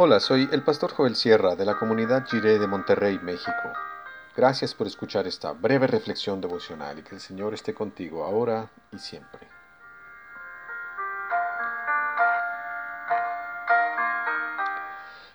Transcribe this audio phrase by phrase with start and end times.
[0.00, 3.72] Hola, soy el pastor Joel Sierra de la comunidad Jiré de Monterrey, México.
[4.36, 8.98] Gracias por escuchar esta breve reflexión devocional y que el Señor esté contigo ahora y
[9.00, 9.48] siempre.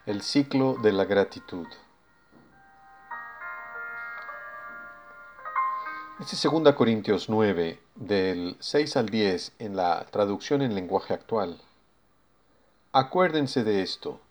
[0.05, 1.67] El ciclo de la gratitud.
[6.21, 11.59] Este es 2 Corintios 9, del 6 al 10, en la traducción en lenguaje actual.
[12.93, 14.21] Acuérdense de esto.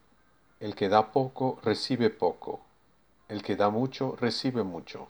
[0.62, 2.60] El que da poco, recibe poco.
[3.28, 5.08] El que da mucho, recibe mucho.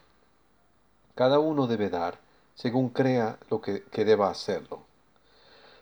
[1.15, 2.19] Cada uno debe dar
[2.55, 4.81] según crea lo que, deba hacerlo.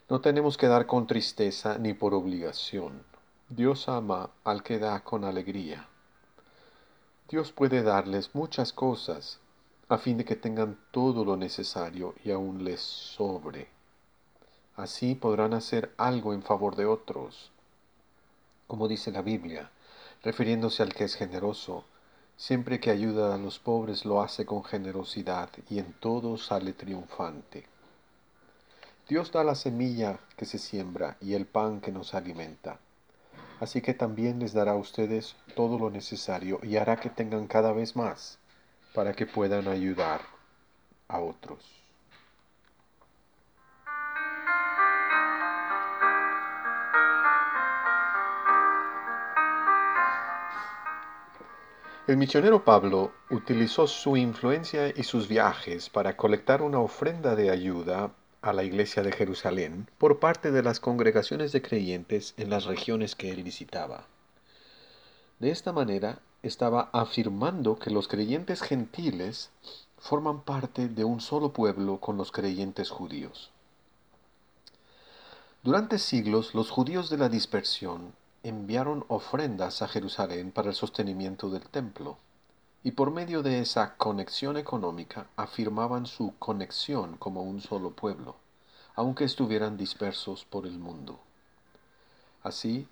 [0.09, 3.01] No tenemos que dar con tristeza ni por obligación.
[3.47, 5.87] Dios ama al que da con alegría.
[7.29, 9.39] Dios puede darles muchas cosas
[9.87, 13.69] a fin de que tengan todo lo necesario y aún les sobre.
[14.75, 17.50] Así podrán hacer algo en favor de otros
[18.71, 19.69] como dice la Biblia,
[20.23, 21.83] refiriéndose al que es generoso,
[22.37, 27.65] siempre que ayuda a los pobres lo hace con generosidad y en todo sale triunfante.
[29.09, 32.79] Dios da la semilla que se siembra y el pan que nos alimenta.
[33.59, 37.73] Así que también les dará a ustedes todo lo necesario y hará que tengan cada
[37.73, 38.39] vez más
[38.95, 40.21] para que puedan ayudar
[41.09, 41.80] a otros.
[52.11, 58.11] El misionero Pablo utilizó su influencia y sus viajes para colectar una ofrenda de ayuda
[58.41, 63.15] a la iglesia de Jerusalén por parte de las congregaciones de creyentes en las regiones
[63.15, 64.07] que él visitaba.
[65.39, 69.49] De esta manera estaba afirmando que los creyentes gentiles
[69.97, 73.51] forman parte de un solo pueblo con los creyentes judíos.
[75.63, 78.11] Durante siglos los judíos de la dispersión
[78.43, 82.17] enviaron ofrendas a Jerusalén para el sostenimiento del templo,
[82.83, 88.35] y por medio de esa conexión económica afirmaban su conexión como un solo pueblo,
[88.95, 91.19] aunque estuvieran dispersos por el mundo.
[92.41, 92.87] Así,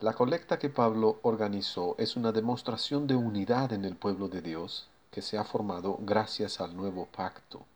[0.00, 4.88] la colecta que Pablo organizó es una demostración de unidad en el pueblo de Dios
[5.10, 7.66] que se ha formado gracias al nuevo pacto,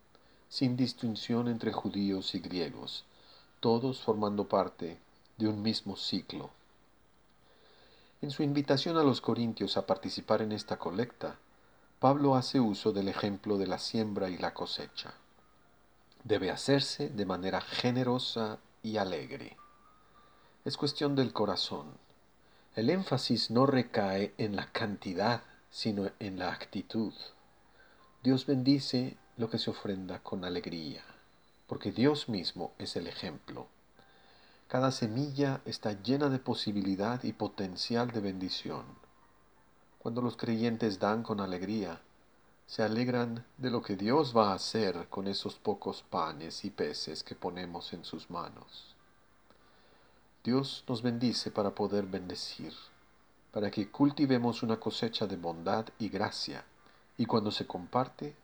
[0.48, 3.04] sin distinción entre judíos y griegos,
[3.60, 4.98] todos formando parte
[5.36, 6.50] de un mismo ciclo
[8.20, 11.36] en su invitación a los corintios a participar en esta colecta,
[12.00, 15.14] Pablo hace uso del ejemplo de la siembra y la cosecha.
[16.24, 19.56] Debe hacerse de manera generosa y alegre.
[20.64, 21.86] Es cuestión del corazón.
[22.74, 27.12] El énfasis no recae en la cantidad, sino en la actitud.
[28.22, 31.04] Dios bendice lo que se ofrenda con alegría,
[31.66, 33.68] porque Dios mismo es el ejemplo.
[34.68, 38.84] Cada semilla está llena de posibilidad y potencial de bendición.
[39.98, 42.02] Cuando los creyentes dan con alegría,
[42.66, 47.22] se alegran de lo que Dios va a hacer con esos pocos panes y peces
[47.22, 48.94] que ponemos en sus manos.
[50.44, 52.74] Dios nos bendice para poder bendecir,
[53.52, 56.62] para que cultivemos una cosecha de bondad y gracia,
[57.16, 58.36] y cuando se comparte,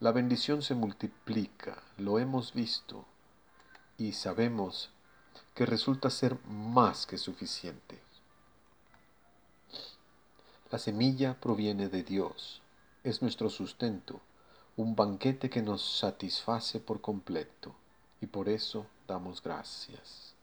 [0.00, 3.04] la bendición se multiplica, lo hemos visto,
[3.98, 4.90] y sabemos
[5.54, 7.98] que resulta ser más que suficiente.
[10.70, 12.62] La semilla proviene de Dios,
[13.02, 14.20] es nuestro sustento,
[14.76, 17.74] un banquete que nos satisface por completo,
[18.20, 20.34] y por eso damos gracias.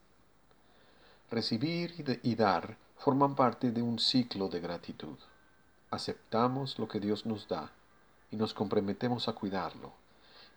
[1.31, 5.17] Recibir y dar forman parte de un ciclo de gratitud.
[5.91, 7.71] Aceptamos lo que Dios nos da
[8.29, 9.93] y nos comprometemos a cuidarlo,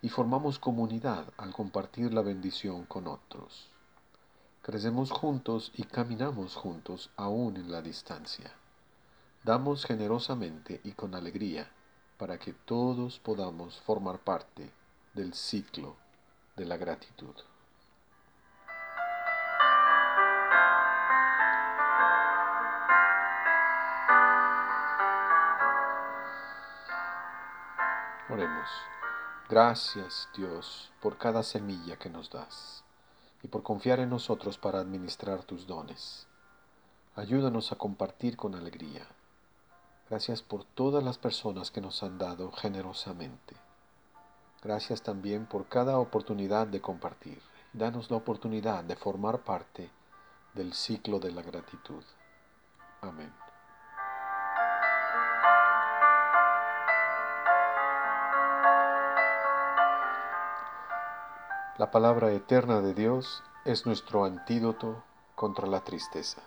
[0.02, 3.68] y formamos comunidad al compartir la bendición con otros.
[4.70, 8.52] Crecemos juntos y caminamos juntos aún en la distancia.
[9.42, 11.68] Damos generosamente y con alegría
[12.16, 14.70] para que todos podamos formar parte
[15.12, 15.96] del ciclo
[16.54, 17.34] de la gratitud.
[28.28, 28.68] Oremos.
[29.48, 32.84] Gracias Dios por cada semilla que nos das
[33.42, 36.26] y por confiar en nosotros para administrar tus dones.
[37.16, 39.06] Ayúdanos a compartir con alegría.
[40.08, 43.54] Gracias por todas las personas que nos han dado generosamente.
[44.62, 47.40] Gracias también por cada oportunidad de compartir.
[47.72, 49.90] Danos la oportunidad de formar parte
[50.54, 52.02] del ciclo de la gratitud.
[53.00, 53.32] Amén.
[61.80, 65.02] La palabra eterna de Dios es nuestro antídoto
[65.34, 66.42] contra la tristeza.